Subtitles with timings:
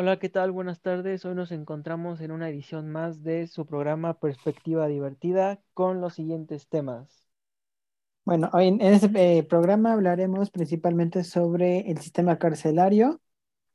[0.00, 0.50] Hola, ¿qué tal?
[0.50, 1.26] Buenas tardes.
[1.26, 6.68] Hoy nos encontramos en una edición más de su programa Perspectiva Divertida con los siguientes
[6.68, 7.28] temas.
[8.24, 13.20] Bueno, hoy en, este eh, programa hablaremos principalmente sobre el sistema carcelario,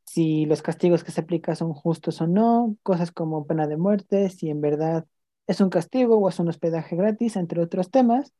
[0.04, 4.32] si los castigos que se aplican son justos o no, cosas como pena de muerte,
[4.32, 5.06] si en verdad
[5.46, 8.34] es un castigo o es un hospedaje gratis, entre otros temas.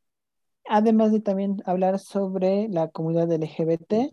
[0.68, 4.12] Además de también hablar sobre la comunidad LGBT,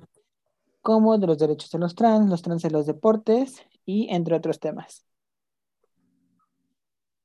[0.82, 4.60] como de los derechos de los trans, los trans en los deportes y entre otros
[4.60, 5.06] temas.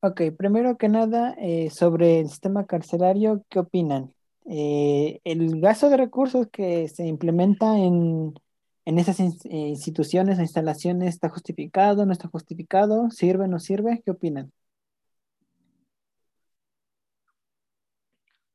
[0.02, 4.13] Ok, primero que nada, eh, sobre el sistema carcelario, ¿qué opinan?
[4.45, 8.33] Eh, el gasto de recursos que se implementa en,
[8.85, 14.11] en esas eh, instituciones o instalaciones está justificado, no está justificado, sirve, no sirve, ¿qué
[14.11, 14.53] opinan?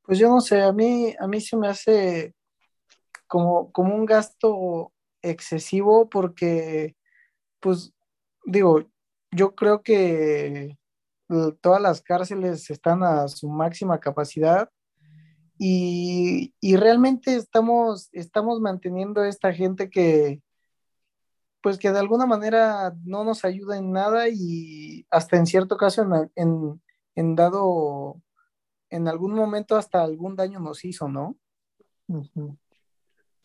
[0.05, 2.34] Pues yo no sé, a mí, a mí se me hace
[3.27, 4.91] como, como un gasto
[5.23, 6.97] excesivo porque,
[7.61, 7.93] pues,
[8.45, 8.84] digo,
[9.31, 10.77] yo creo que
[11.61, 14.69] todas las cárceles están a su máxima capacidad
[15.59, 20.42] y, y realmente estamos, estamos manteniendo a esta gente que,
[21.62, 26.03] pues, que de alguna manera no nos ayuda en nada y hasta en cierto caso,
[26.03, 26.83] en, en,
[27.14, 28.20] en dado,
[28.91, 31.36] en algún momento hasta algún daño nos hizo, ¿no?
[32.09, 32.59] Ujú,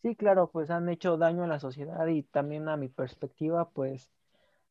[0.08, 4.10] Sí, claro, pues han hecho daño a la sociedad y también a mi perspectiva, pues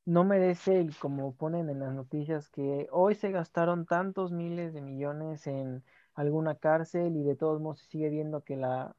[0.07, 4.83] no merece el como ponen en las noticias que hoy se gastaron tantos miles de
[4.83, 8.97] millones en alguna cárcel y de todos modos se sigue viendo que la,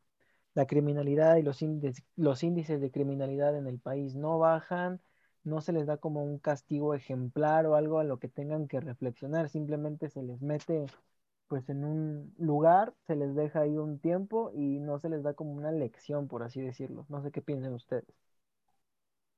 [0.55, 5.01] la criminalidad y los índices, los índices de criminalidad en el país no bajan,
[5.43, 8.81] no se les da como un castigo ejemplar o algo a lo que tengan que
[8.81, 10.85] reflexionar, simplemente se les mete
[11.47, 15.33] pues en un lugar, se les deja ahí un tiempo y no se les da
[15.33, 17.05] como una lección, por así decirlo.
[17.09, 18.05] No sé qué piensen ustedes.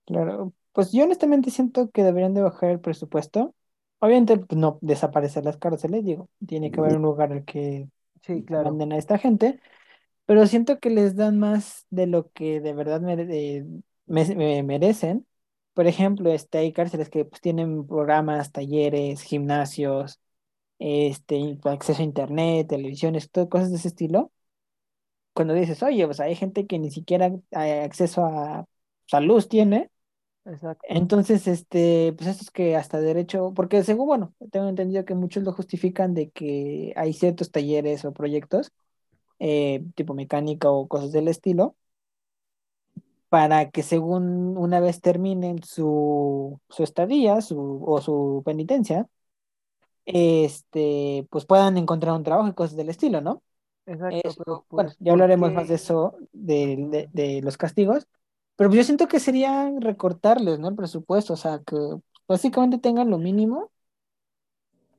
[0.06, 3.54] Claro, pues yo honestamente siento que deberían de bajar el presupuesto.
[4.00, 7.88] Obviamente, pues, no desaparecer las cárceles, digo, tiene que haber un lugar al que
[8.22, 9.60] Sí, claro, manden a esta gente,
[10.26, 13.66] pero siento que les dan más de lo que de verdad eh,
[14.08, 15.28] me- me- merecen.
[15.74, 20.20] Por ejemplo, este, hay cárceles que pues, tienen programas, talleres, gimnasios,
[20.80, 24.32] este, acceso a internet, televisiones, todo, cosas de ese estilo.
[25.34, 28.66] Cuando dices, oye, pues hay gente que ni siquiera eh, acceso a
[29.08, 29.90] salud tiene,
[30.46, 35.16] exacto, entonces, este, pues esto es que hasta derecho, porque según, bueno, tengo entendido que
[35.16, 38.72] muchos lo justifican de que hay ciertos talleres o proyectos
[39.40, 41.76] eh, tipo mecánica o cosas del estilo,
[43.30, 49.08] para que según una vez terminen su, su estadía su, o su penitencia,
[50.14, 53.44] este, pues puedan encontrar un trabajo y cosas del estilo, ¿no?
[53.86, 58.08] exacto, pero bueno, pues, ya ¿por hablaremos más de eso, de, de, de los castigos,
[58.56, 60.70] pero pues yo siento que sería recortarles, ¿no?
[60.70, 61.76] El presupuesto, o sea, que
[62.28, 63.72] básicamente tengan lo mínimo,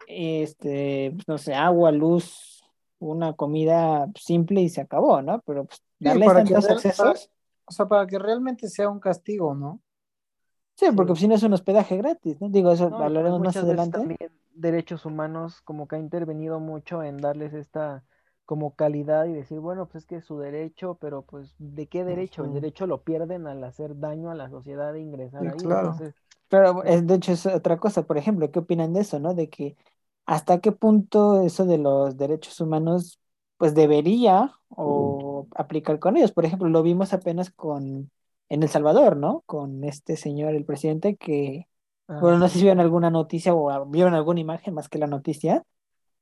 [0.06, 2.62] este, pues, no sé, agua, luz,
[2.98, 5.40] una comida simple y se acabó, ¿no?
[5.46, 7.30] Pero pues Sí, darles que, tantos real- para, accesos.
[7.66, 9.80] o sea, para que realmente sea un castigo, ¿no?
[10.80, 11.20] Sí, porque sí.
[11.20, 12.48] si no es un hospedaje gratis, ¿no?
[12.48, 14.00] Digo, eso No, y pues hablaremos más adelante.
[14.00, 14.18] también
[14.54, 18.04] derechos humanos como que ha intervenido mucho en darles esta
[18.44, 22.04] como calidad y decir, bueno, pues es que es su derecho, pero pues ¿de qué
[22.04, 22.44] derecho?
[22.44, 26.04] El derecho lo pierden al hacer daño a la sociedad e ingresar Sí, ahí, claro.
[26.04, 26.14] entonces,
[26.48, 29.34] Pero de hecho es otra cosa, por ejemplo, ¿qué opinan de eso, no?
[29.34, 29.76] De que
[30.26, 33.20] hasta qué punto eso de los derechos humanos,
[33.56, 36.32] pues debería o aplicar con ellos.
[36.32, 38.10] Por ejemplo, lo vimos apenas con
[38.50, 39.42] en El Salvador, ¿no?
[39.46, 41.68] Con este señor, el presidente, que,
[42.08, 45.06] ah, bueno, no sé si vieron alguna noticia o vieron alguna imagen más que la
[45.06, 45.64] noticia,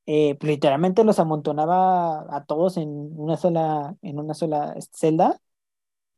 [0.07, 5.41] eh, pues, literalmente los amontonaba a todos en una sola, en una sola celda.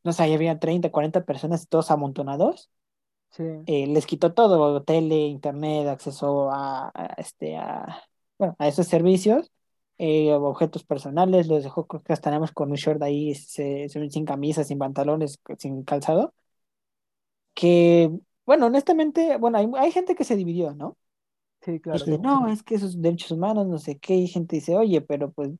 [0.04, 2.70] No sé, ahí había 30 40 personas todos amontonados
[3.30, 8.02] sí, eh, les quitó todo, tele, internet, acceso a, a, este, a,
[8.38, 9.50] bueno, a esos servicios,
[10.00, 14.24] eh, objetos personales, los dejó, creo que hasta con un short ahí, se- se- sin
[14.26, 16.34] camisa, sin pantalones, sin calzado,
[17.54, 18.10] que,
[18.46, 20.96] bueno, honestamente, bueno, hay, hay gente que se dividió, ¿no?
[21.62, 24.76] sí, claro, Dije, no, es que esos derechos humanos, no sé qué, y gente dice,
[24.76, 25.50] oye, pero pues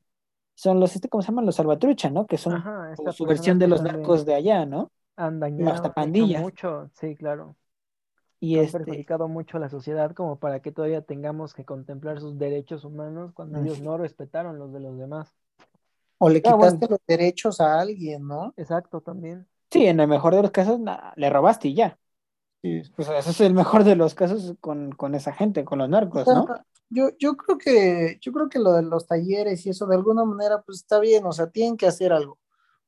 [0.55, 1.45] son los, este, ¿cómo se llaman?
[1.47, 2.27] Los salvatrucha, ¿no?
[2.27, 4.91] Que son ajá, su versión de los narcos de allá, ¿no?
[5.39, 6.43] dañado, hasta pandillas.
[6.43, 7.55] mucho, sí, claro,
[8.41, 12.19] Y han este, perjudicado mucho a la sociedad como para que todavía tengamos que contemplar
[12.19, 15.33] sus derechos humanos cuando ellos no respetaron los de los demás.
[16.17, 18.53] O le ah, bueno, quitaste los derechos a alguien, ¿no?
[18.57, 19.47] Exacto, también.
[19.71, 21.97] Sí, en el mejor de los casos na- le robaste y ya.
[22.63, 22.81] Sí.
[22.95, 25.89] Pues ese es el mejor de los casos con, con esa gente, con los O
[25.89, 26.45] narcos, ¿no?
[26.89, 30.25] yo, yo creo que, yo creo que lo de los talleres y eso de alguna
[30.25, 32.39] manera pues está bien, o sea, tienen que hacer algo.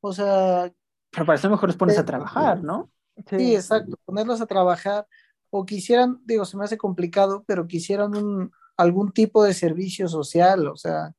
[0.01, 0.71] O sea,
[1.11, 2.89] Pero para eso mejor los pones a trabajar, ¿no?
[3.29, 5.07] sí, Sí, exacto, ponerlos a trabajar,
[5.55, 10.67] o quisieran, digo, se me hace complicado, pero quisieran un, algún tipo de servicio social,
[10.67, 11.13] o sea,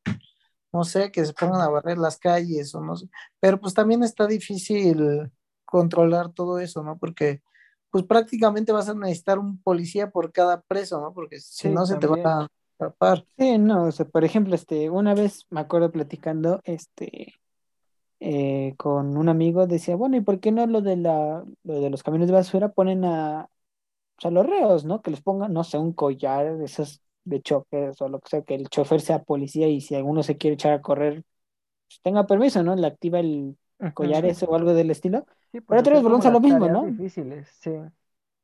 [0.73, 3.09] no sé, que se pongan a barrer las calles o no sé,
[3.39, 5.31] pero pues también está difícil
[5.65, 6.99] controlar todo eso, ¿no?
[6.99, 7.43] Porque
[7.91, 11.15] pues prácticamente vas a necesitar un policía por cada preso, ¿no?
[11.15, 13.25] Porque si Sí, no se te va a atrapar.
[13.39, 17.35] Sí, no, o sea, por ejemplo, este, una vez me acuerdo platicando, este,
[18.19, 21.91] eh, con un amigo, decía, bueno, ¿y por qué no lo de la, lo de
[21.91, 23.49] los camiones de basura ponen a,
[24.17, 25.03] pues, a los reos, ¿no?
[25.03, 28.43] Que les pongan, no sé, un collar de esos de choques o lo que sea,
[28.43, 31.25] que el chofer sea policía y si alguno se quiere echar a correr,
[31.89, 32.77] pues tenga permiso, ¿no?
[32.77, 33.57] Le activa el
[33.95, 35.27] collar ese o algo del estilo.
[35.53, 36.85] Sí, Pero otra vez volvemos a lo mismo, ¿no?
[36.85, 37.71] difíciles, sí.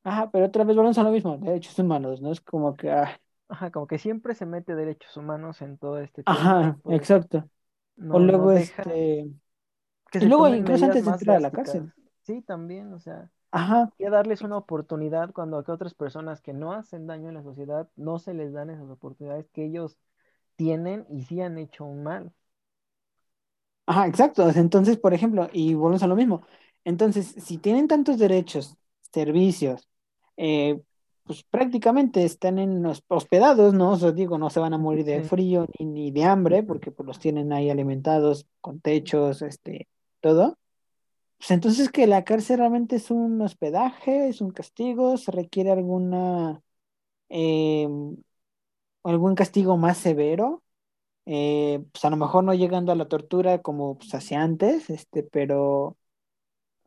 [0.03, 2.33] Ajá, pero otra vez volvemos a lo mismo, derechos humanos, ¿no?
[2.33, 6.23] Es como que, ah, Ajá, como que siempre se mete derechos humanos en todo este
[6.23, 7.39] tema ajá, pues exacto.
[7.39, 9.29] O no, luego, este,
[10.11, 11.93] que y luego incluso antes de entrar a la cárcel.
[12.23, 16.41] Sí, también, o sea, Ajá, y a darles una oportunidad cuando a que otras personas
[16.41, 19.97] que no hacen daño en la sociedad no se les dan esas oportunidades que ellos
[20.57, 22.33] tienen y sí han hecho un mal.
[23.87, 24.49] ajá, exacto.
[24.51, 26.43] Entonces, por ejemplo, y volvemos a lo mismo.
[26.85, 28.77] Entonces, si tienen tantos derechos,
[29.13, 29.89] servicios,
[30.37, 30.81] eh,
[31.25, 33.93] pues prácticamente están en hos- hospedados, ¿no?
[33.93, 36.63] O sea, digo, no se van a morir de Sí, frío ni, ni de hambre,
[36.63, 39.89] porque pues los tienen ahí alimentados con techos, este,
[40.21, 40.59] todo.
[41.41, 46.63] Pues entonces que la cárcel realmente es un hospedaje, es un castigo, se requiere alguna,
[47.31, 47.89] eh,
[49.05, 50.63] algún castigo más severo.
[51.27, 55.23] eh, pues a lo mejor no llegando a la tortura como pues hacía antes, este,
[55.25, 55.99] pero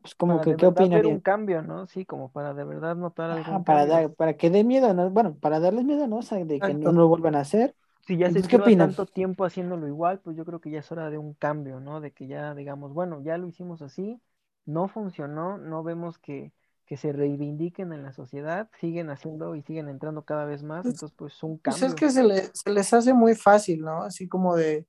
[0.02, 1.86] pues como para que, ¿qué ver un cambio, ¿no?
[1.86, 3.86] Sí, como para de verdad notar algún para cambio.
[3.86, 5.10] dar, para que dé miedo, ¿no?
[5.10, 6.18] Bueno, para darles miedo, ¿no?
[6.18, 7.74] O sea, de que no lo vuelvan a hacer.
[8.06, 10.80] Si ya se Entonces, ¿qué lleva tanto tiempo haciéndolo igual, pues yo creo que ya
[10.80, 12.00] es hora de un cambio, ¿no?
[12.00, 14.20] De que ya digamos, bueno, ya lo hicimos así,
[14.66, 16.52] no funcionó, no vemos que,
[16.86, 20.94] que se reivindiquen en la sociedad, siguen haciendo y siguen entrando cada vez más, Pues,
[20.94, 21.96] entonces pues un pues es cambio.
[21.96, 24.02] que se, le- se les hace muy fácil, ¿no?
[24.02, 24.86] Así como de,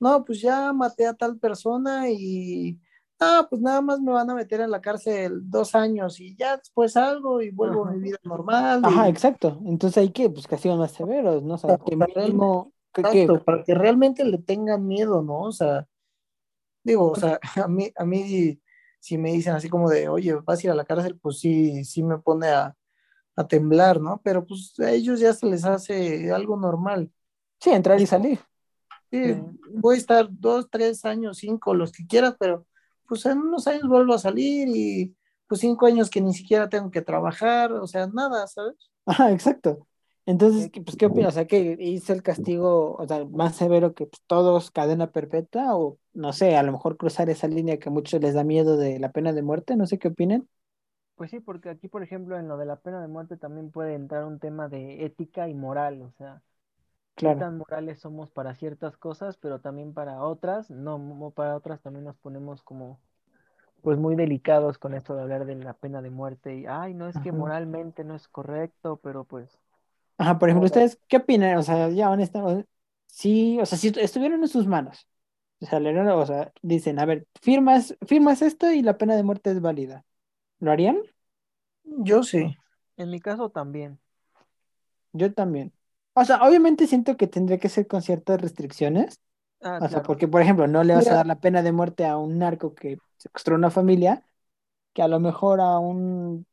[0.00, 2.80] no, pues ya maté a tal persona y,
[3.20, 6.56] ah, pues nada más me van a meter en la cárcel dos años y ya
[6.58, 9.60] después salgo y vuelvo a mi vida normal Ajá, y exacto.
[9.66, 11.54] Entonces hay que, pues castigos más severos, ¿no?
[11.54, 11.96] O sea, que
[12.94, 15.40] que, exacto, para que realmente le tengan miedo, ¿no?
[15.42, 15.86] O sea,
[16.84, 18.60] digo, o sea, a mí, a mí
[19.02, 21.84] si me dicen así como de, oye, vas a ir a la cárcel, pues sí,
[21.86, 22.76] sí me pone a,
[23.36, 24.20] a temblar, ¿no?
[24.24, 27.12] Pero pues a ellos ya se les hace algo normal.
[27.60, 28.40] sí, entrar y salir.
[29.10, 29.34] sí, Sí.
[29.74, 32.66] voy a estar dos, tres años, cinco, los que quieras, pero
[33.06, 35.16] pues en unos años vuelvo a salir y
[35.46, 38.90] pues cinco años que ni siquiera tengo que trabajar, o sea, nada, ¿sabes?
[39.06, 39.86] Ajá, exacto.
[40.26, 41.30] Entonces, ¿qué- pues, ¿qué opinas?
[41.30, 45.76] O sea, que hizo el castigo, o sea, más severo que pues, todos, cadena perpetua,
[45.76, 48.76] o no sé, a lo mejor cruzar esa línea que a muchos les da miedo
[48.76, 50.48] de la pena de muerte, no sé qué opinen.
[51.14, 53.94] Pues sí, porque aquí, por ejemplo, en lo de la pena de muerte también puede
[53.94, 56.42] entrar un tema de ética y moral, o sea,
[57.22, 57.34] qué Claro.
[57.34, 62.16] tan morales somos para ciertas cosas, pero también para otras, no, para otras también nos
[62.18, 63.00] ponemos como,
[63.82, 67.08] pues muy delicados con esto de hablar de la pena de muerte y, ay, no
[67.08, 69.58] es que moralmente no es correcto, pero pues,
[70.18, 71.56] Ajá, por ejemplo, ¿ustedes qué opinan?
[71.58, 72.68] O sea, ya honestamente,
[73.06, 75.08] sí, o sea, si estuvieran en sus manos,
[75.60, 79.22] o sea, le- o sea, dicen, a ver, firmas, firmas esto y la pena de
[79.24, 80.04] muerte es válida.
[80.60, 80.98] ¿Lo harían?
[82.08, 82.56] Yo sí.
[82.96, 84.00] en mi caso también.
[85.12, 85.72] Yo también.
[86.14, 89.20] O sea, obviamente siento que tendría que ser con ciertas restricciones.
[89.62, 92.06] Ah, O sea, porque, por ejemplo, no le vas a dar la pena de muerte
[92.06, 94.24] a un narco que secuestró una familia,
[94.94, 96.46] que a lo mejor a un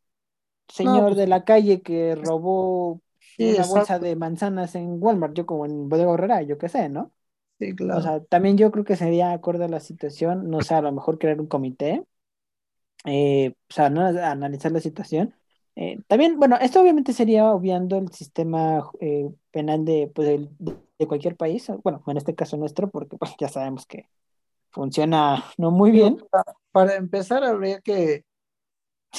[0.70, 3.02] señor pues de la calle que robó
[3.40, 6.90] sí, una bolsa de manzanas en Walmart, yo como en Bodega Horrera, yo qué sé,
[6.90, 7.14] ¿no?
[7.60, 8.02] sí, O claro.
[8.02, 11.20] sea, también yo creo que sería acorde a la situación, no sé, a lo mejor
[11.20, 12.06] crear un comité,
[13.06, 14.02] eh, o sea, ¿no?
[14.06, 15.34] Analizar la situación.
[15.76, 21.38] Eh, también, bueno, esto obviamente sería obviando el sistema eh, penal de, pues, de, cualquier
[21.38, 24.10] país, bueno, en este caso nuestro, porque pues, ya sabemos que
[24.72, 26.26] funciona no muy bien.
[26.32, 28.26] para, para empezar habría que,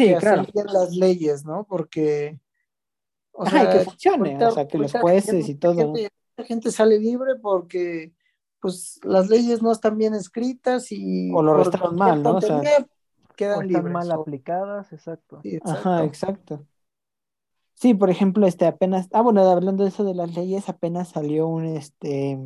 [0.03, 0.47] que Sí, hacer claro.
[0.73, 1.65] las leyes, ¿no?
[1.69, 2.39] Porque,
[3.41, 5.75] o Ajá, y que funcione, o sea, que los jueces y todo.
[5.75, 8.13] gente, mucha gente sale libre porque
[8.61, 12.37] pues las leyes no están bien escritas y O lo cualquier mal, ¿no?
[12.37, 13.93] O sea, tontería O quedan están libres.
[13.95, 15.41] mal o- aplicadas, exacto.
[15.43, 16.55] sí, ajá, exacto.
[16.55, 16.67] exacto.
[17.75, 21.47] Sí, por ejemplo, este apenas, ah, bueno, hablando de eso de las leyes, apenas salió
[21.49, 22.39] un, este,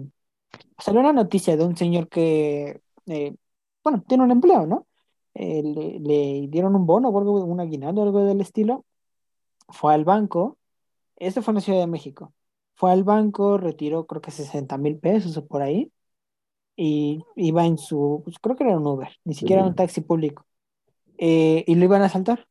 [0.79, 3.35] salió una noticia de un señor que, eh,
[3.83, 4.87] bueno, tiene un empleo, ¿no?
[5.35, 8.85] Eh, le, le dieron un bono o algo, un aguinaldo o algo del estilo.
[9.69, 10.59] Fue al banco,
[11.27, 12.35] esto fue en la Ciudad de México.
[12.75, 15.93] Fue al banco, retiró creo que 60 mil pesos o por ahí,
[16.77, 20.01] y iba en su, pues, creo que era un Uber, ni siquiera era un taxi
[20.03, 20.47] público,
[21.19, 22.49] eh, y lo iban a asaltar.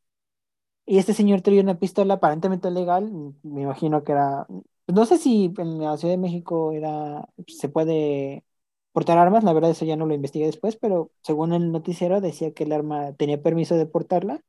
[0.85, 3.11] Y este señor traía una pistola aparentemente legal,
[3.43, 4.47] me imagino que era,
[4.87, 8.43] no sé si en la Ciudad de México era, se puede
[8.91, 12.53] portar armas, la verdad eso ya no lo investigué después, pero según el noticiero decía
[12.53, 14.43] que el arma tenía permiso de portarla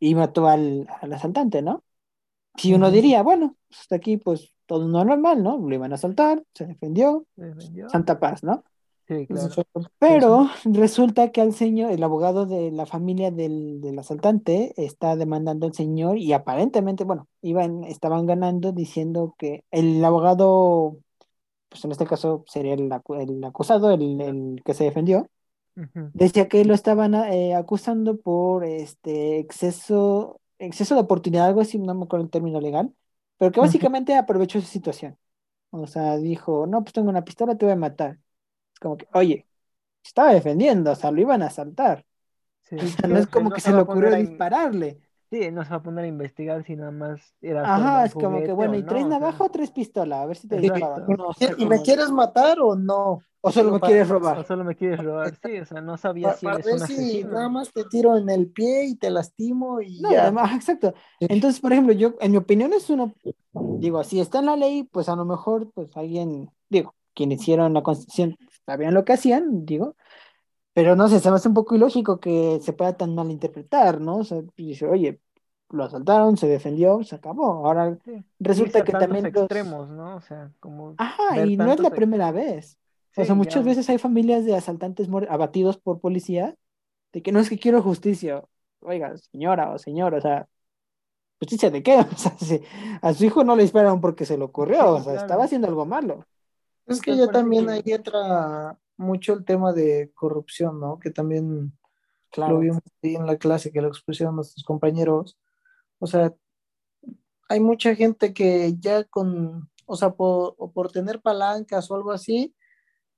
[0.00, 1.84] y mató al, al asaltante, ¿no?
[2.56, 5.58] Si uno diría, bueno, pues, hasta aquí pues todo no normal, ¿no?
[5.58, 7.88] Lo iban a asaltar, se defendió, ¿Se defendió?
[7.88, 8.64] santa paz, ¿no?
[9.08, 9.54] Sí, claro.
[9.98, 15.66] Pero resulta que al señor, el abogado de la familia del, del asaltante, está demandando
[15.66, 20.98] al señor y aparentemente, bueno, iban, estaban ganando diciendo que el abogado,
[21.70, 22.90] pues en este caso sería el,
[23.20, 25.28] el acusado, el, el que se defendió,
[25.76, 26.12] Ujú.
[26.12, 31.94] decía que lo estaban eh, acusando por este exceso, exceso de oportunidad, algo así, no
[31.94, 32.94] me acuerdo el término legal,
[33.38, 35.18] pero que básicamente aprovechó su situación.
[35.70, 38.18] O sea, dijo, no, pues tengo una pistola, te voy a matar.
[38.74, 39.46] Es como que, oye,
[40.02, 42.06] se estaba defendiendo, o sea, lo iban a asaltar.
[42.62, 45.00] Sí, O sea, no es que como no que se le ocurrió dispararle.
[45.32, 48.42] Sí, no se va a poner a investigar si nada más era Ajá, es como
[48.42, 50.18] que, bueno, o ¿y tres no, o sea, navaja o tres pistolas?
[50.20, 50.56] A ver si te.
[50.60, 53.22] ¿Y No, o me- sea, ¿Y me como- quieres matar o no?
[53.40, 54.46] o solo me para- quieres o robar.
[54.46, 55.34] solo me quieres robar.
[55.42, 58.16] Sí, o sea, no sabía Para, si eres ver un si nada más te tiro
[58.18, 60.24] en el pie y te lastimo y No, ya.
[60.24, 60.92] además, exacto.
[61.18, 63.14] Entonces, por ejemplo, yo, en mi opinión, es uno,
[63.54, 67.72] digo, si está en la ley, pues a lo mejor, pues alguien, digo, quienes hicieron
[67.72, 68.36] la constitución
[68.66, 69.96] sabían lo que hacían, digo,
[70.74, 74.18] pero no sé, se me hace un poco ilógico que se pueda tan malinterpretar, ¿no?
[74.18, 75.20] O sea, dice, oye,
[75.72, 77.66] lo asaltaron, se defendió, se acabó.
[77.66, 79.44] Ahora Sí, resulta que también los...
[79.44, 80.16] extremos, ¿no?
[80.16, 82.78] O sea, como Ajá, y no es la primera vez.
[83.16, 83.70] O sea, muchas ya.
[83.70, 86.54] veces hay familias de asaltantes abatidos por policía,
[87.12, 88.44] de que no es que quiero justicia.
[88.80, 90.48] Oiga, señora o señor, o sea,
[91.40, 91.98] ¿justicia de qué?
[92.14, 92.62] O sea, si
[93.02, 95.18] a su hijo no le dispararon porque se le ocurrió, Sí, o sea, claro.
[95.20, 96.26] estaba haciendo algo malo.
[96.86, 100.98] Es que ya también que- ahí entra mucho el tema de corrupción, ¿no?
[100.98, 101.72] Que también lo
[102.30, 102.58] Claro.
[102.60, 105.38] vimos ahí en la clase que lo expusieron nuestros compañeros.
[106.02, 106.34] O sea,
[107.48, 112.10] hay mucha gente que ya con, o sea, por, o por tener palancas o algo
[112.10, 112.56] así,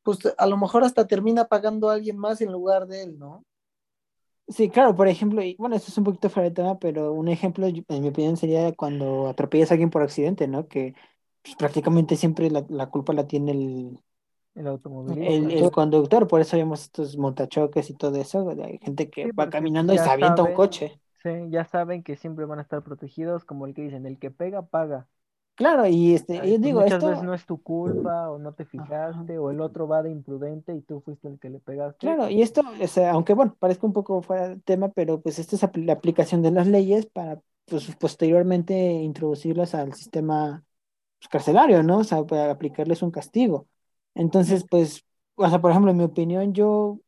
[0.03, 3.43] pues a lo mejor hasta termina pagando a alguien más en lugar de él, ¿no?
[4.49, 7.29] Sí, claro, por ejemplo, y bueno, esto es un poquito fuera de tema, pero un
[7.29, 10.69] ejemplo, en mi opinión, sería cuando atropellas a alguien por accidente, ¿no?
[10.69, 10.95] Que
[11.43, 13.99] pues, prácticamente siempre la, la culpa la tiene el,
[14.55, 15.55] El automovilista.
[15.55, 19.49] el, conductor, por eso vemos estos montachoques y todo eso, hay gente que Sí, va
[19.49, 21.00] caminando y se avienta un coche.
[21.25, 24.31] Sí, ya saben que siempre van a estar protegidos, como el que dicen, el que
[24.31, 25.09] pega, paga.
[25.57, 28.38] Claro, y este, Ay, yo pues, digo, muchas esto, veces no es tu culpa o
[28.38, 31.61] no te fijaste o el otro va de imprudente y tú fuiste el que le
[31.61, 32.07] pegaste.
[32.07, 35.38] claro, y esto, o sea, aunque bueno, parezca un poco fuera de tema, pero pues
[35.38, 40.64] esta es la aplicación de las leyes para pues, posteriormente introducirlas al sistema
[41.21, 41.99] pues, carcelario, ¿no?
[41.99, 43.69] O sea, para aplicarles un castigo.
[44.14, 45.04] Entonces, pues,
[45.37, 47.00] o sea, por ejemplo, en mi opinión, yo,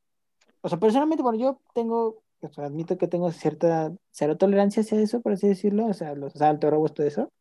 [0.62, 5.00] o sea, personalmente, bueno, yo tengo, o sea, admito que tengo cierta, cero tolerancia hacia
[5.00, 7.33] eso, por así decirlo, o sea, los asaltos, robos, todo eso.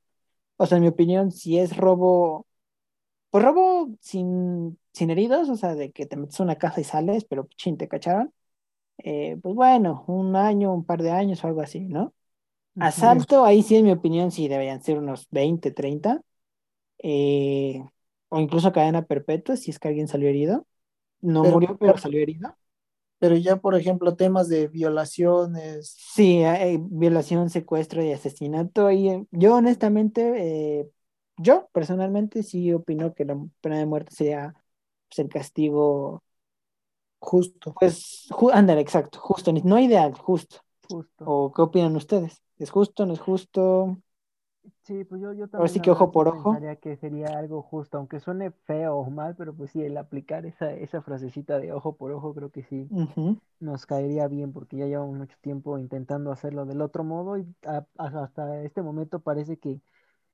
[0.57, 2.47] O sea, en mi opinión, si es robo,
[3.29, 6.83] pues robo sin, sin heridos, o sea, de que te metes a una casa y
[6.85, 8.33] sales, pero chin, te cacharon,
[8.99, 12.13] eh, pues bueno, un año, un par de años o algo así, ¿no?
[12.77, 16.21] Asalto, ahí sí, en mi opinión, sí deberían ser unos 20, 30,
[16.99, 17.83] eh,
[18.29, 20.65] o incluso cadena perpetua si es que alguien salió herido.
[21.21, 22.55] No Pero- murió, pero salió herido.
[23.19, 28.89] Pero ya, por ejemplo, temas de violaciones, Sí, hay violación, secuestro y asesinato.
[28.91, 30.89] Y eh, yo honestamente, eh,
[31.37, 34.53] yo personalmente sí opino que la pena de muerte sería
[35.09, 36.23] pues, el castigo,
[37.19, 37.73] justo.
[37.79, 40.57] pues, ju- ándale, exacto, justo, no ideal, justo.
[40.89, 41.25] Justo.
[41.25, 42.41] ¿O qué opinan ustedes?
[42.57, 43.99] ¿Es justo, no es justo?
[44.85, 46.61] Sí, pues yo, yo también Ahora sí que ojo por ojo.
[46.61, 50.45] pensaría que sería algo justo, aunque suene feo o mal, pero pues sí, el aplicar
[50.45, 52.91] esa, esa frasecita de ojo por ojo creo que sí
[53.59, 57.85] nos caería bien porque ya llevamos mucho tiempo intentando hacerlo del otro modo y a-
[57.97, 59.81] hasta este momento parece que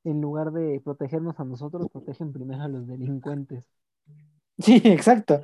[0.06, 3.70] en lugar de protegernos a nosotros, protegen primero a los delincuentes.
[4.60, 5.44] Sí, exacto.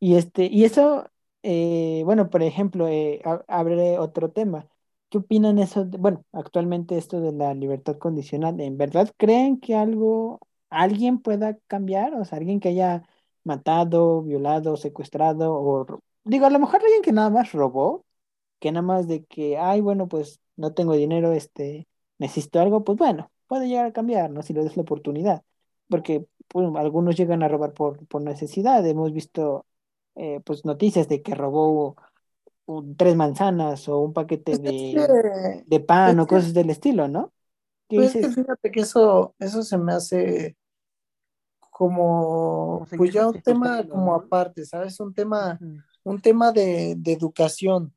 [0.00, 1.10] Y este, y eso,
[1.42, 4.68] eh, bueno, por ejemplo, eh, abre otro tema.
[5.10, 5.84] ¿Qué opinan eso?
[5.86, 11.56] de- bueno, actualmente esto de la libertad condicional, ¿en verdad creen que algo, alguien pueda
[11.66, 12.14] cambiar?
[12.14, 13.02] O sea, alguien que haya
[13.44, 15.86] matado, violado, secuestrado, o
[16.24, 18.04] digo, a lo mejor alguien que nada más robó,
[18.60, 21.88] que nada más de que, ay, bueno, pues no tengo dinero, este,
[22.18, 24.42] necesito algo, pues bueno, puede llegar a cambiar, ¿no?
[24.42, 25.44] Si le das la oportunidad.
[25.88, 28.86] Porque pues, algunos llegan a robar por, por necesidad.
[28.86, 29.66] Hemos visto,
[30.16, 31.96] eh, pues, noticias de que robó
[32.68, 36.70] un- tres manzanas o un paquete Es de, que, de pan o que- cosas del
[36.70, 37.32] estilo, ¿no?
[37.88, 40.56] ¿Qué pues es que fíjate que eso, eso se me hace
[41.70, 44.98] como, pues ya un tema justificando, como aparte, ¿sabes?
[45.00, 45.58] Un tema,
[46.04, 47.94] un tema de, de educación.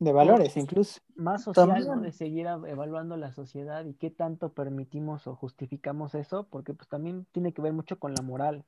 [0.00, 1.00] de valores incluso.
[1.16, 1.96] Más social, ¿no?
[1.96, 2.00] También.
[2.00, 7.26] De seguir evaluando la sociedad y qué tanto permitimos o justificamos eso, porque pues también
[7.32, 8.64] tiene que ver mucho con la moral.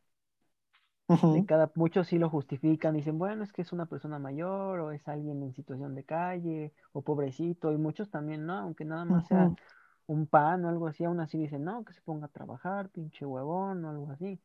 [1.30, 4.80] De Ujú, cada, muchos sí lo justifican, dicen, bueno, es que es una persona mayor
[4.80, 8.54] o es alguien en situación de calle o pobrecito, y muchos también, ¿no?
[8.58, 9.56] Aunque nada más sea ujú.
[10.06, 13.26] un pan o algo así, aún así dicen, no, que se ponga a trabajar, pinche
[13.26, 14.40] huevón o algo así.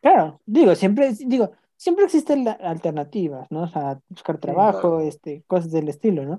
[0.00, 3.62] Claro, digo, siempre, digo, siempre existen alternativas, ¿no?
[3.64, 5.08] O sea, buscar Sí, trabajo, Claro.
[5.08, 6.38] este, cosas del estilo, ¿no?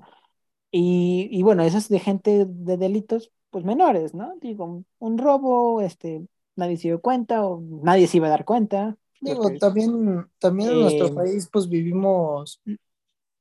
[0.72, 4.34] Y, y bueno, eso es de gente de delitos, pues menores, ¿no?
[4.40, 6.26] Digo, un robo, este,
[6.56, 10.80] nadie se dio cuenta o nadie se iba a dar cuenta, Digo, también, también en
[10.82, 12.60] nuestro eh, país pues vivimos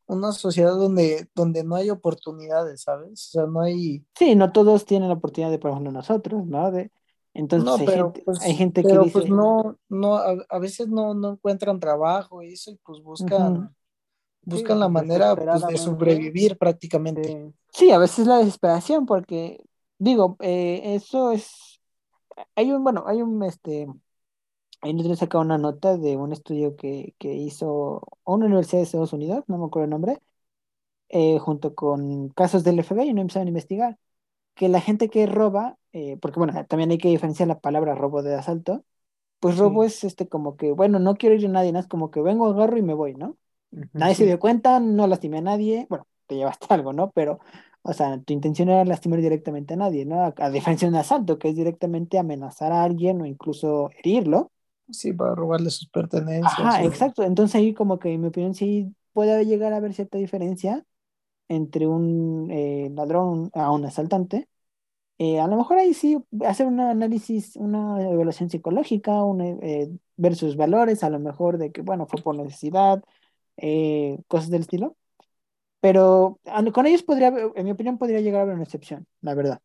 [0.08, 3.28] una sociedad donde, donde no hay oportunidades, ¿sabes?
[3.30, 6.72] O sea, no hay, sí, no todos tienen la oportunidad de, por ejemplo, nosotros, ¿no?
[6.72, 6.92] De,
[7.34, 10.16] entonces, no, pues, hay pero gente, pues, hay gente que pero pues dice, no, no,
[10.16, 13.70] a, a veces no, no encuentran trabajo y eso y pues buscan,
[14.44, 17.54] sí, buscan la pues manera pues de sobrevivir prácticamente.
[17.72, 19.64] sí, Sí, a veces la desesperación, porque,
[20.00, 21.80] digo, eh, eso es,
[22.56, 23.88] hay un, bueno, hay un, este,
[24.82, 28.84] Ahí nos he sacado una nota de un estudio que, que hizo una universidad de
[28.86, 30.20] Estados Unidos, no me acuerdo el nombre,
[31.10, 33.98] eh, junto con casos del FBI, y no empezaron a investigar
[34.56, 38.24] que la gente que roba, eh, porque bueno, también hay que diferenciar la palabra robo
[38.24, 38.86] de asalto,
[39.40, 41.88] pues robo sí, es este como que, bueno, no quiero ir a nadie, no es
[41.88, 43.38] como que vengo, agarro y me voy, ¿no?
[43.94, 47.12] Nadie se dio cuenta, no lastimé a nadie, bueno, te llevaste algo, ¿no?
[47.12, 47.40] Pero,
[47.84, 50.22] o sea, tu intención era lastimar directamente a nadie, ¿no?
[50.22, 54.52] A, a diferencia de un asalto, que es directamente amenazar a alguien o incluso herirlo.
[54.92, 57.24] Sí, para robarle sus pertenencias Ajá, o exacto.
[57.24, 60.86] Entonces ahí como que en mi opinión sí puede llegar a haber cierta diferencia
[61.50, 64.50] entre un eh, ladrón a un asaltante.
[65.20, 70.36] Eh, a lo mejor ahí sí hacer un análisis, una evaluación psicológica, una, eh, ver
[70.36, 73.04] sus valores, a lo mejor de que, bueno, fue por necesidad,
[73.58, 74.98] eh, cosas del estilo.
[75.82, 79.36] Pero a- con ellos podría, en mi opinión, podría llegar a haber una excepción, la
[79.36, 79.62] verdad.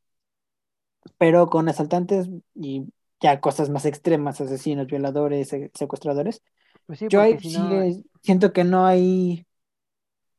[1.18, 2.86] Pero con asaltantes y
[3.22, 6.42] ya cosas más extremas, asesinos, violadores, se- secuestradores,
[6.86, 7.82] pues sí, yo ahí si sí no,
[8.22, 9.46] siento que no hay,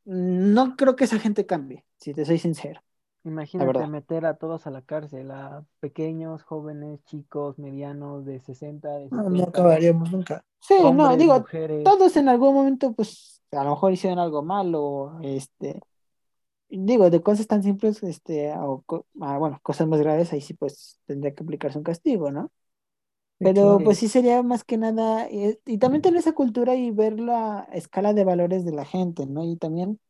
[0.04, 2.82] no creo que esa gente cambie, si te soy sincero,
[3.24, 9.10] imagínate meter a todos a la cárcel, a pequeños, jóvenes, chicos, medianos, de 60, de
[9.10, 10.44] no, no 70, acabaríamos nunca.
[10.60, 15.18] Sí, no, digo, mujeres, todos en algún momento, pues, a lo mejor hicieron algo malo,
[15.22, 15.80] este,
[16.68, 18.84] digo, de cosas tan simples, este, o,
[19.22, 22.52] ah, bueno, cosas más graves, ahí sí, pues, tendría que aplicarse un castigo, ¿no?
[23.44, 27.20] Pero, pues, sí, sería más que nada, eh, y también tener esa cultura y ver
[27.20, 29.44] la escala de valores de la gente, ¿no?
[29.44, 30.00] Y también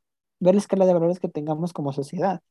[0.40, 2.42] ver la escala de valores que tengamos como sociedad.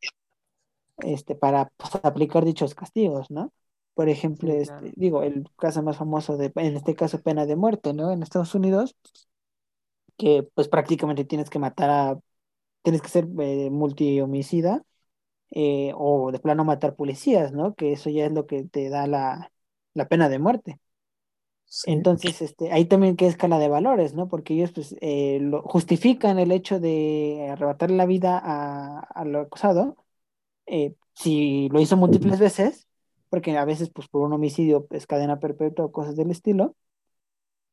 [0.98, 3.54] este, para pues, aplicar dichos castigos, ¿no?
[3.94, 7.56] Por ejemplo, sí, este, digo, el caso más famoso de, en este caso, pena de
[7.56, 8.12] muerte, ¿no?
[8.12, 8.96] En Estados Unidos,
[10.18, 12.20] que pues prácticamente tienes que matar a,
[12.84, 14.84] tienes que ser eh, multihomicida
[15.52, 17.76] eh, o de plano matar policías, ¿no?
[17.76, 19.53] Que eso ya es lo que te da la,
[19.94, 20.80] la pena de muerte.
[21.66, 24.28] Sí, Entonces, este, ahí también qué escala de valores, ¿no?
[24.28, 29.40] Porque ellos pues eh, lo, justifican el hecho de arrebatar la vida a, a lo
[29.40, 29.98] acusado
[30.66, 32.88] eh, si lo hizo múltiples veces,
[33.30, 36.76] porque a veces pues por un homicidio es cadena perpetua o cosas del estilo.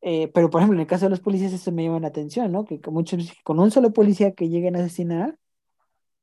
[0.02, 2.50] Eh, pero por ejemplo, en el caso de los policías eso me llama la atención,
[2.52, 2.64] ¿no?
[2.64, 5.37] Que, que muchos, con un solo policía que lleguen a asesinar,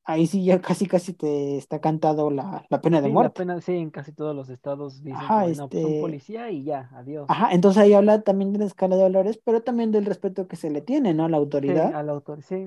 [0.08, 3.34] ahí sí ya casi casi te está cantado la, la pena de Sí, la muerte.
[3.34, 6.64] pena, sí, en casi todos los estados dicen Ajá, no, pues un este, policía y
[6.64, 7.30] ya, adiós.
[7.30, 10.56] ajá, entonces ahí habla también de la escala de valores, pero también del respeto que
[10.58, 11.26] se le tiene, ¿no?
[11.26, 11.94] A la Sí, autoridad.
[11.94, 12.66] al autor, sí,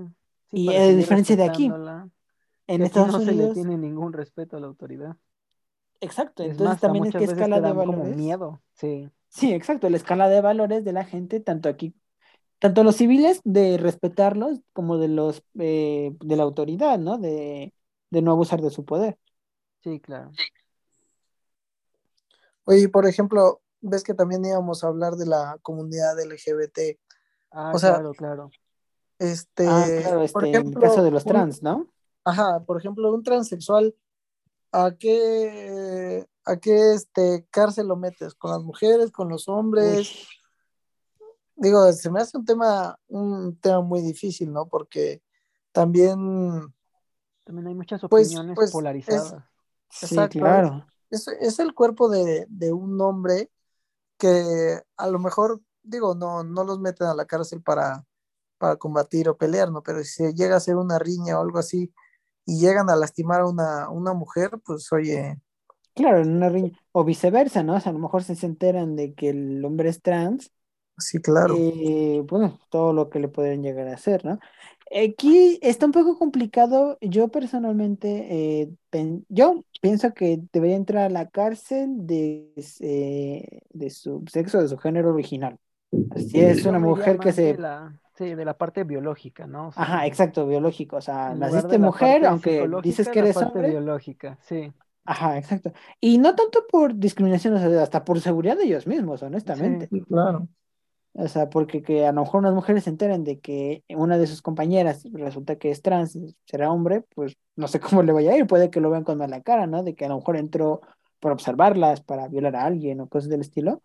[0.51, 1.77] sí, Y a diferencia de aquí,
[2.69, 5.17] en que aquí Estados no se le Unidos, tiene ningún respeto a la autoridad.
[6.01, 8.09] exacto, Es entonces más, a también es que escala de dan como valores.
[8.09, 11.95] miedo, sí, Sí, exacto, la escala de valores de la gente, tanto aquí,
[12.61, 17.19] tanto los civiles de respetarlos como de los eh, de la autoridad, ¿no?
[17.19, 17.75] De,
[18.11, 19.19] de no abusar de su poder.
[19.83, 20.31] sí, claro.
[22.65, 27.01] Oye, por ejemplo, ves que también íbamos a hablar de la comunidad LGBT.
[27.51, 28.51] Ah, O sea, claro, claro.
[29.19, 31.93] este, Ah, claro, por este, en el caso ejemplo, de los un, trans, ¿no?
[32.25, 33.95] ajá, por ejemplo, un transexual,
[34.73, 38.35] ¿a qué, a qué este, cárcel lo metes?
[38.35, 40.13] ¿Con las mujeres, con los Uy, hombres?
[41.61, 44.67] Digo, se me hace un tema, un tema muy difícil, ¿no?
[44.67, 45.23] Porque
[45.73, 46.73] también,
[47.45, 49.35] También hay muchas pues, opiniones pues, es, polarizadas.
[49.91, 50.87] sí, exacto, es, claro.
[51.11, 53.51] es, es el cuerpo de, de un hombre
[54.17, 58.07] que a lo mejor, digo, no, no los meten a la cárcel para,
[58.57, 59.83] para combatir o pelear, ¿no?
[59.83, 61.93] Pero si se llega a hacer una riña o algo así
[62.47, 65.39] y llegan a lastimar a una, una mujer, pues oye,
[65.95, 66.73] Claro, en una riña.
[66.93, 67.75] O viceversa, ¿no?
[67.75, 70.51] O sea, a lo mejor se enteran de que el hombre es trans,
[71.01, 71.67] sí, claro.
[71.77, 74.39] eh, bueno, todo lo que le pueden llegar a hacer, ¿no?
[74.95, 76.99] Aquí está un poco complicado.
[77.01, 83.91] Yo personalmente, eh, pen- yo pienso que debería entrar a la cárcel de, eh, de
[83.91, 85.59] su sexo, de su género original.
[86.17, 87.57] Si es una mujer que más de se...
[87.57, 89.69] la, sí, de la parte biológica, ¿no?
[89.69, 90.97] O sea, Ajá, exacto, biológico.
[90.97, 93.63] O sea, naciste la mujer, parte aunque dices que la eres parte hombre.
[93.63, 94.73] biológica, sí,
[95.05, 95.73] Ajá, exacto.
[96.01, 99.91] Y no tanto por discriminación, o sea, hasta por seguridad de ellos mismos, honestamente.
[99.91, 100.49] Sí, claro.
[101.13, 104.27] O sea, porque que a lo mejor unas mujeres se enteren de que una de
[104.27, 108.37] sus compañeras resulta que es trans, será hombre, pues no sé cómo le vaya a
[108.37, 109.83] ir, puede que lo vean con mala cara, ¿no?
[109.83, 110.81] De que a lo mejor entró
[111.21, 113.83] para observarlas, para violar a alguien o cosas del estilo,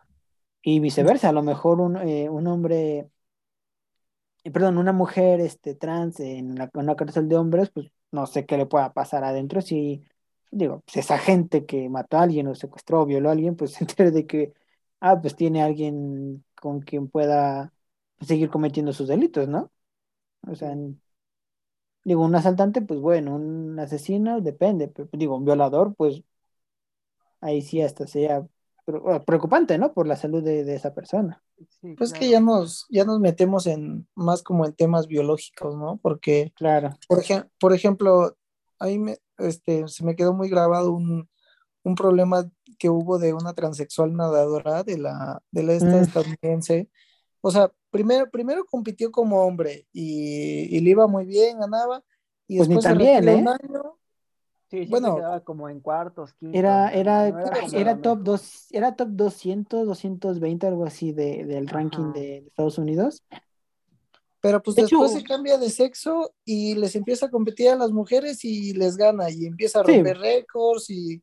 [0.63, 3.09] y viceversa, a lo mejor un, eh, un hombre,
[4.43, 8.57] eh, perdón, una mujer este, trans en una cárcel de hombres, pues no sé qué
[8.57, 9.61] le pueda pasar adentro.
[9.61, 10.03] Si,
[10.51, 13.73] digo, si esa gente que mató a alguien o secuestró o violó a alguien, pues
[13.73, 14.53] se entere de que,
[15.01, 17.73] ah, pues tiene alguien con quien pueda
[18.21, 19.71] seguir cometiendo sus delitos, ¿no?
[20.47, 21.01] O sea, en-
[22.05, 26.23] digo, un asaltante, pues bueno, un asesino, depende, pero digo, un violador, pues
[27.41, 28.47] ahí sí hasta sería
[28.87, 29.93] bueno, preocupante, ¿no?
[29.93, 31.43] Por la salud de, de esa persona.
[31.81, 35.97] Sí, Pues que ya nos, ya nos metemos en más como en temas biológicos, ¿no?
[36.01, 36.99] Porque, Claro.
[37.07, 38.37] por, ejem- por ejemplo,
[38.79, 41.29] a mí me, este, se me quedó muy grabado un,
[41.83, 46.01] un problema que hubo de una transexual nadadora de la, de la esta Mm.
[46.03, 46.89] estadounidense.
[47.41, 52.03] O sea, primero, primero compitió como hombre y, y le iba muy bien, ganaba,
[52.47, 53.51] y Pues ni después tan bien, retira un ¿eh?
[53.51, 53.97] año.
[54.69, 58.65] Sí, Bueno, quedaba como en cuartos, quintos, Era, era, no era Sí, era top dos,
[58.71, 62.13] era top 200, 220, algo así de, del ranking Ajá.
[62.13, 63.23] de Estados Unidos.
[64.41, 67.75] pero pues De después hecho, se cambia de sexo y les empieza a competir a
[67.75, 71.21] las mujeres y les gana y empieza a sí, romper récords y,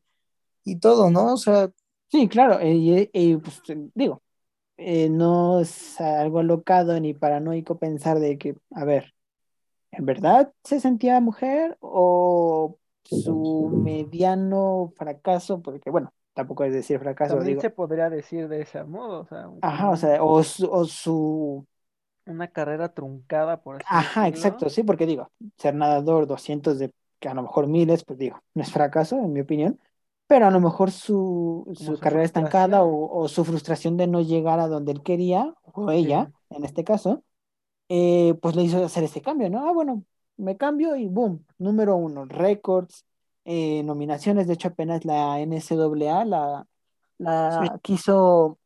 [0.63, 1.33] y todo, ¿no?
[1.33, 1.71] O sea,
[2.09, 4.21] sí, claro, eh, y, y, pues, eh, digo,
[4.77, 9.13] eh, no es algo alocado ni paranoico pensar de que, a ver,
[9.91, 15.61] ¿en verdad se sentía mujer o su mediano fracaso?
[15.61, 19.25] Porque, bueno, tampoco es decir fracaso, También digo, se podría decir de ese modo, o
[19.25, 21.67] sea, ajá, o sea, o su, o su
[22.25, 24.29] una carrera truncada, por así Ajá, decirlo.
[24.29, 28.41] exacto, sí, porque digo, ser nadador 200 de, que a lo mejor miles, pues digo,
[28.53, 29.79] no es fracaso, en mi opinión,
[30.27, 34.59] pero a lo mejor su, su carrera estancada o, o su frustración de no llegar
[34.59, 37.23] a donde él quería, o ella, Sí, en este caso,
[37.89, 39.67] eh, pues le hizo hacer ese cambio, ¿no?
[39.67, 40.03] Ah, bueno,
[40.37, 43.05] me cambio y boom, número uno, récords,
[43.45, 46.67] eh, nominaciones, de hecho apenas la NCAA la,
[47.47, 48.57] sí, la quiso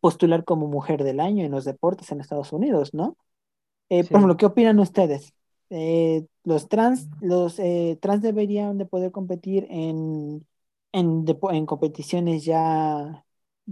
[0.00, 3.16] postular como mujer del año en los deportes en Estados Unidos, ¿no?
[3.90, 4.14] Eh, por sí.
[4.18, 5.34] ejemplo, ¿qué opinan ustedes?
[5.70, 10.46] Eh, ¿los trans, los eh, trans deberían de poder competir en,
[10.98, 13.24] en, en competiciones ya,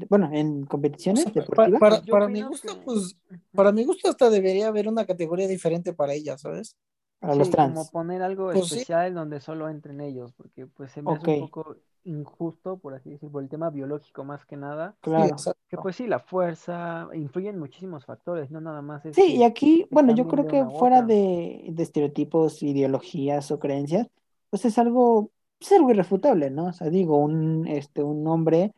[0.09, 0.65] bueno, en
[1.11, 1.83] o competiciones sea, pa- deportivas?
[2.09, 3.17] para, mi gusto, que, pues,
[3.55, 6.77] para mi gusto hasta debería haber una categoría diferente para ellas, ¿sabes?
[7.21, 7.91] Para los Sí, como trans.
[7.91, 11.37] poner algo Pues sí, especial donde solo entren ellos, porque pues se me hace un
[11.37, 15.55] poco injusto, por así decir, por el tema biológico más que nada, sí, claro.
[15.69, 19.87] que pues sí, la fuerza, influyen muchísimos factores, no nada más es Sí, y aquí,
[19.91, 24.09] bueno, yo creo que fuera de estereotipos, ideologías o creencias,
[24.51, 26.67] pues es algo, es algo irrefutable, ¿no?
[26.67, 28.73] O sea, digo, un, este, un hombre,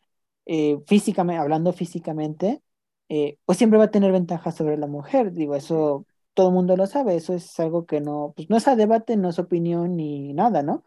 [0.46, 2.62] eh, físicamente, hablando físicamente,
[3.08, 5.32] eh, pues siempre va a tener ventaja sobre la mujer.
[5.32, 8.68] Digo, eso todo el mundo lo sabe, eso es algo que no, pues no es
[8.68, 10.84] a debate, no es opinión ni nada, ¿no?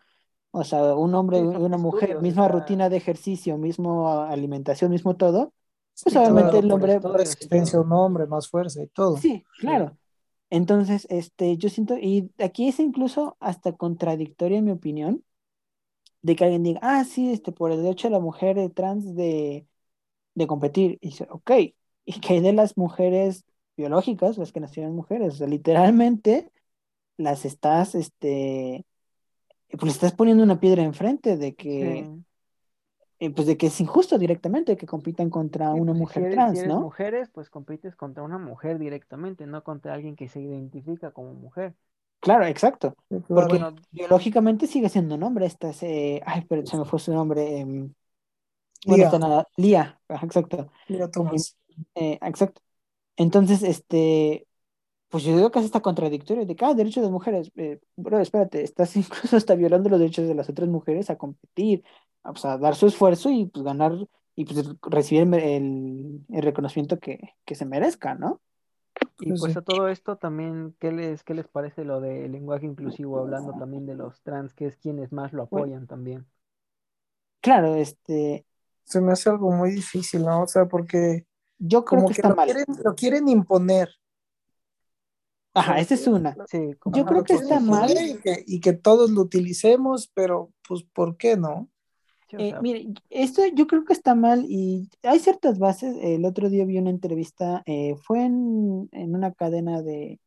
[0.52, 5.16] O sea, un hombre y una mujer, misma está, rutina de ejercicio, mismo alimentación, mismo
[5.16, 5.54] todo,
[6.04, 7.86] pues Sí, obviamente claro, el hombre, y resistencia todo.
[7.86, 9.18] un hombre, más fuerza y todo.
[9.18, 9.98] sí, Sí, claro.
[10.50, 15.24] Entonces, este, yo siento, y aquí es incluso hasta contradictoria en mi opinión,
[16.22, 19.68] de que alguien diga, ah, sí, este, por el derecho de la mujer trans de,
[20.36, 20.98] de competir.
[21.02, 21.52] Y dice, ok,
[22.06, 23.46] ¿y qué hay de las mujeres
[23.78, 25.36] biológicas, las que nacieron mujeres?
[25.36, 26.52] O sea, literalmente
[27.18, 28.86] las estás, este,
[29.80, 32.26] pues estás poniendo una piedra enfrente de que, sí.
[33.20, 36.24] eh, pues de que es injusto directamente que compitan contra Sí, una pues si mujer
[36.24, 36.78] eres, si trans, eres ¿no?
[36.78, 41.76] mujeres, pues compites contra una mujer directamente, no contra alguien que se identifica como mujer.
[42.22, 42.96] Claro, exacto.
[43.34, 45.46] Porque bueno, biológicamente sigue siendo un hombre.
[45.48, 47.60] Esta es, eh, ay, pero se me fue su nombre.
[47.60, 47.94] em,
[48.86, 50.72] bueno, está Lía, nada, Lía, exacto.
[50.88, 51.58] Lía Thomas.
[51.96, 52.62] eh, exacto.
[53.18, 54.48] Entonces, este,
[55.10, 57.52] pues yo digo que es hasta contradictorio de que, ah, derechos de las mujeres.
[57.58, 61.84] Eh, bro, espérate, estás incluso hasta violando los derechos de las otras mujeres a competir,
[62.24, 63.94] a, pues, a dar su esfuerzo y pues ganar
[64.36, 68.42] y pues recibir el, el- el reconocimiento que, que se merezca, ¿no?
[69.20, 69.58] Y Pues pues sí.
[69.58, 73.86] a todo esto también, ¿qué les, qué les parece lo del lenguaje inclusivo, hablando también
[73.86, 76.28] de los trans, que es quienes más lo Bueno, apoyan también?
[77.42, 78.46] claro, este,
[78.84, 80.44] Se me hace algo muy difícil, ¿no?
[80.44, 81.26] O sea, porque
[81.60, 82.46] yo creo como que que está lo mal.
[82.46, 83.90] quieren, lo quieren imponer.
[85.54, 86.40] Ajá, esa es una.
[86.46, 87.92] Sí, como Yo creo que está mal.
[87.92, 91.70] Y que, y que todos lo utilicemos, pero pues ¿por qué no?
[92.38, 95.96] Eh, mire, esto yo creo que está mal y hay ciertas bases.
[96.02, 100.20] El otro día vi una entrevista, eh, fue en, en una cadena de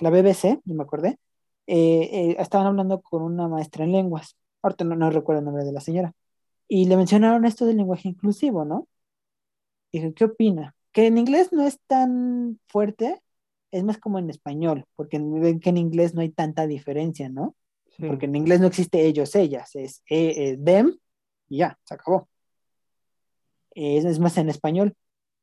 [0.00, 1.18] la BBC, no me acordé.
[1.66, 4.36] eh, eh, estaban hablando con una maestra en lenguas.
[4.62, 6.12] Ahorita no, no recuerdo el nombre de la señora.
[6.68, 8.88] Y le mencionaron esto del lenguaje inclusivo, ¿no?
[9.92, 10.74] Y dije, ¿qué opina?
[10.92, 13.20] Que en inglés no es tan fuerte,
[13.70, 17.54] es más como en español, porque ven que en inglés no hay tanta diferencia, ¿no?
[17.96, 18.04] sí.
[18.06, 20.96] Porque en inglés no existe ellos, ellas, es eh, eh, them
[21.48, 22.28] y ya, se acabó.
[23.70, 24.94] Es, más en español.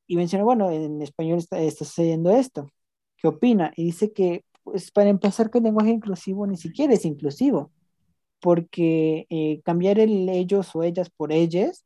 [0.08, 2.70] Y menciona, bueno, en español está, está sucediendo esto.
[3.18, 3.74] ¿Qué opina?
[3.76, 7.72] Y dice que, pues, para empezar, que el lenguaje inclusivo ni siquiera es inclusivo,
[8.40, 11.86] porque eh, cambiar el ellos o ellas por ellas,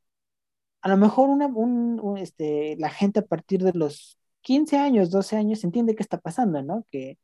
[0.82, 5.12] a lo mejor una, un, un, este, la gente a partir de los 15 años,
[5.12, 6.86] 12 años, entiende qué está pasando, ¿no?
[6.91, 7.17] Que,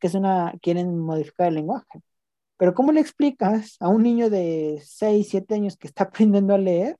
[0.00, 2.00] que es una, quieren modificar el lenguaje.
[2.60, 6.58] Pero ¿cómo le explicas a un niño de 6, 7 años que está aprendiendo a
[6.58, 6.98] leer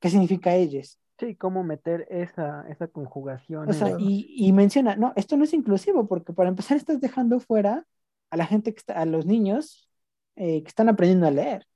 [0.00, 0.98] qué significa ellos?
[1.18, 5.44] Sí, cómo meter esa, esa conjugación O sea, en- y, y menciona, no, esto no
[5.44, 7.86] es inclusivo porque para empezar estás dejando fuera
[8.30, 9.88] a la gente que está, a los niños
[10.36, 11.66] eh, que están aprendiendo a leer.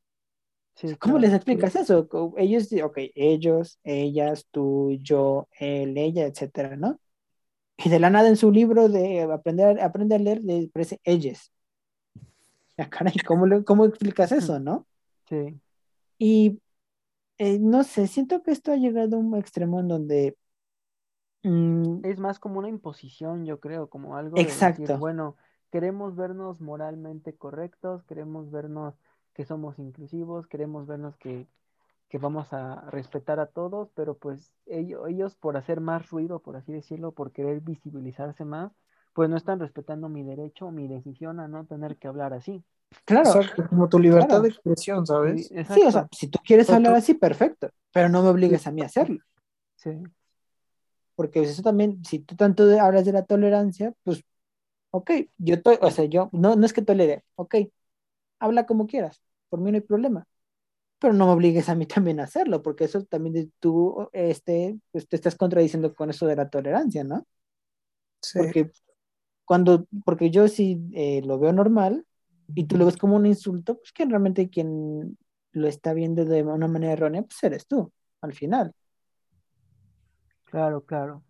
[0.75, 1.19] sí, ¿Cómo claro.
[1.19, 2.09] les explicas eso?
[2.09, 7.01] Co- Ellos, ok, ellos, ellas, tú, yo, él, ella, etcétera, ¿no?
[7.79, 11.53] Y de la nada en su libro de aprender, aprende a leer le aparece ellos.
[12.79, 14.87] Ya, caray, ¿cómo, le- cómo explicas eso, no?
[15.29, 15.61] Sí,
[16.19, 16.61] Y
[17.39, 20.37] eh, no sé, siento que esto ha llegado a un extremo en donde
[21.43, 24.95] mm, es más como una imposición, yo creo, como algo de decir, Exacto.
[24.95, 25.37] bueno,
[25.71, 28.95] queremos vernos moralmente correctos, queremos vernos
[29.35, 31.47] que somos inclusivos, queremos vernos que,
[32.09, 36.57] que vamos a respetar a todos, pero pues ellos, ellos por hacer más ruido, por
[36.57, 38.73] así decirlo, por querer visibilizarse más,
[39.19, 42.63] pues no están respetando mi derecho, mi decisión a no tener que hablar así.
[43.05, 44.43] claro, Exacto, como tu libertad claro.
[44.43, 45.49] de expresión, ¿sabes?
[45.49, 48.81] sí, o sea, si tú quieres hablar así, perfecto, pero no me obligues a mí
[48.81, 49.19] a hacerlo.
[49.75, 49.91] Sí,
[51.17, 54.23] Porque eso también, si tú tanto de- hablas de la tolerancia, pues,
[54.91, 57.57] ok, yo, to- o sea, yo, no, no es que tolere, ok,
[58.41, 60.27] habla como quieras, por mí no hay problema,
[61.01, 64.79] pero no me obligues a mí también a hacerlo, porque eso también de- tú, este,
[64.93, 67.27] pues te estás contradiciendo con eso de la tolerancia, ¿no?
[68.23, 68.41] Sí.
[68.41, 68.71] Porque
[69.49, 72.07] cuando, porque yo sí eh, lo veo normal
[72.55, 75.19] y tú lo ves como un insulto, pues que realmente quien
[75.53, 78.75] lo está viendo de una manera errónea, pues eres tú, al final.
[80.45, 81.25] claro, claro.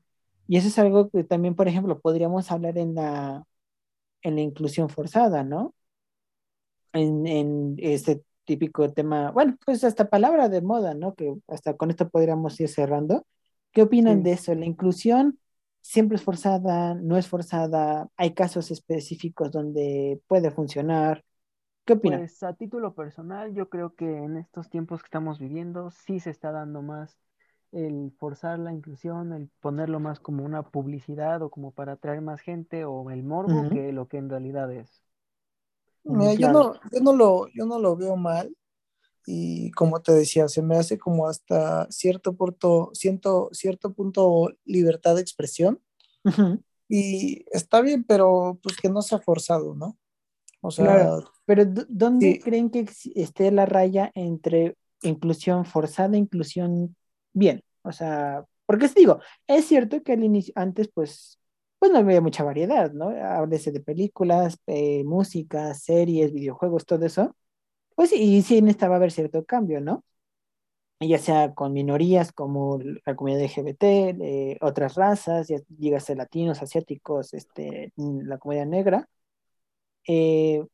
[0.48, 3.44] Y eso es algo que también, por ejemplo, podríamos hablar en la,
[4.22, 5.74] en la inclusión forzada, ¿no?
[6.92, 11.14] En, en este típico tema, bueno, pues hasta palabra de moda, ¿no?
[11.14, 13.26] Que hasta con esto podríamos ir cerrando.
[13.72, 14.22] ¿Qué opinan Sí.
[14.22, 14.54] de eso?
[14.54, 15.38] ¿La inclusión
[15.80, 18.08] siempre es forzada, no es forzada?
[18.16, 21.24] ¿Hay casos específicos donde puede funcionar?
[21.84, 22.20] ¿Qué opinan?
[22.20, 26.30] Pues a título personal, yo creo que en estos tiempos que estamos viviendo sí se
[26.30, 27.18] está dando más
[27.72, 32.40] el forzar la inclusión, el ponerlo más como una publicidad o como para atraer más
[32.40, 35.02] gente o el morbo que lo que en realidad es.
[36.04, 38.54] Mira, yo no, yo no lo, yo no lo veo mal.
[39.30, 45.16] Y como te decía, se me hace como hasta cierto punto, ciento- cierto punto libertad
[45.16, 45.80] de expresión.
[46.88, 49.98] Y está bien, pero pues que no sea forzado, ¿no?
[50.62, 51.30] O sea, Claro.
[51.44, 52.38] Pero ¿dó- ¿dónde Sí.
[52.40, 56.96] creen que esté la raya entre inclusión forzada e inclusión
[57.34, 57.62] bien?
[57.82, 61.38] O sea, porque digo, es cierto que al inicio, antes pues,
[61.78, 63.10] pues no había mucha variedad, ¿no?
[63.10, 67.34] Háblese de películas, eh, música, series, videojuegos, todo eso.
[67.98, 70.04] Pues y sí necesitaba haber cierto cambio, ¿no?
[71.00, 73.82] Ya sea con minorías como la comunidad LGBT,
[74.20, 79.08] eh, otras razas, ya dígase latinos, asiáticos, este, la comunidad negra.
[80.08, 80.64] Eh,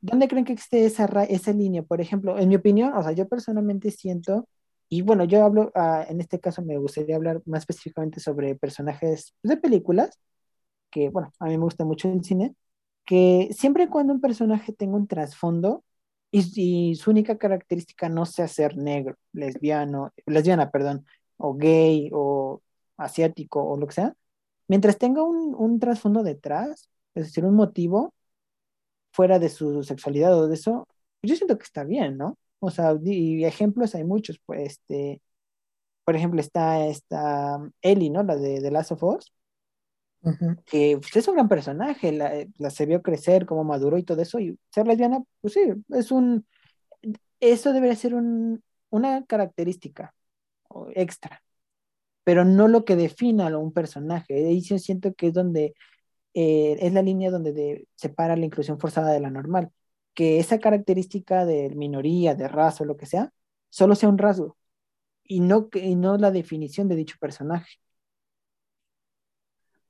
[0.00, 1.82] ¿Dónde creen que existe esa, esa línea?
[1.82, 4.48] Por ejemplo, en mi opinión, o sea, yo personalmente siento,
[4.88, 9.34] y bueno, yo hablo, ah, en este caso me gustaría hablar más específicamente sobre personajes
[9.42, 10.20] de películas,
[10.90, 12.54] que bueno, a mí me gusta mucho el cine,
[13.06, 15.84] que siempre cuando un personaje tenga un trasfondo
[16.30, 22.62] y, su única característica no sea ser negro, lesbiano, lesbiana, perdón, o gay, o
[22.96, 24.14] asiático, o lo que sea,
[24.68, 28.14] mientras tenga un, un trasfondo detrás, es decir, un motivo,
[29.12, 30.88] fuera de su sexualidad o de eso,
[31.22, 32.38] yo siento que está bien, ¿no?
[32.60, 35.22] O sea, y ejemplos hay muchos, pues, este,
[36.04, 38.22] por ejemplo, está esta Ellie, ¿no?
[38.22, 39.32] La de The Last of Us,
[40.66, 44.22] que pues, es un gran personaje, la, la se vio crecer, como maduró y todo
[44.22, 46.46] eso, y ser lesbiana, pues sí, es un,
[47.40, 50.14] eso debería ser un, una característica
[50.94, 51.42] extra,
[52.24, 54.34] pero no lo que defina a un personaje.
[54.34, 55.74] Ahí sí siento que es donde
[56.34, 59.70] eh, es la línea donde de- separa la inclusión forzada de la normal.
[60.14, 63.32] Que esa característica de minoría, de raza o lo que sea,
[63.70, 64.56] solo sea un rasgo
[65.24, 67.76] y no, y no la definición de dicho personaje.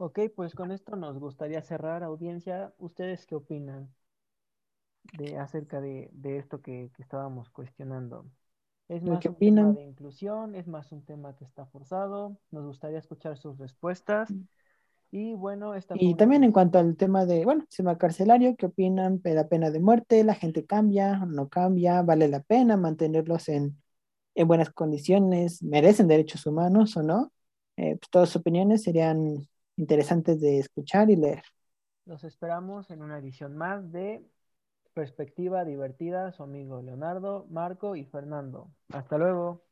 [0.01, 2.75] Ok, pues con esto nos gustaría cerrar, audiencia.
[2.79, 3.89] ¿Ustedes qué opinan
[5.13, 8.27] de acerca de, de esto que, que estábamos cuestionando?
[8.89, 9.73] ¿Es ¿Lo más un tema opinan?
[9.73, 10.55] de inclusión?
[10.55, 12.39] ¿Es más un tema que está forzado?
[12.51, 14.37] Nos gustaría escuchar sus respuestas.
[15.13, 19.21] Y bueno, esta Y también en cuanto al tema de, bueno, sistema carcelario, ¿qué opinan
[19.23, 20.23] de la pena de muerte?
[20.25, 21.17] ¿La gente cambia?
[21.27, 22.03] ¿No cambia?
[22.03, 23.77] ¿Vale la pena mantenerlos en,
[24.37, 25.63] en buenas condiciones?
[25.63, 27.33] ¿Merecen derechos humanos o no?
[27.77, 29.49] Eh, pues todas sus opiniones serían
[29.81, 31.43] interesantes de escuchar y leer.
[32.05, 34.23] Los esperamos en una edición más de
[34.93, 38.71] Perspectiva Divertida, su amigo Leonardo, Marco y Fernando.
[38.93, 39.63] Hasta luego.